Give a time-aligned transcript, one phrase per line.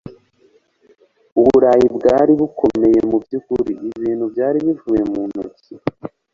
[1.39, 5.73] uburayi bwari bukomeye, mubyukuri, ibintu byari bivuye mu ntoki